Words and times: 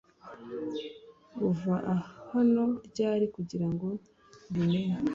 Uva 1.49 1.75
hano 2.31 2.63
ryari 2.87 3.25
kugirango 3.35 3.85
mbi 4.49 4.61
menye 4.71 4.83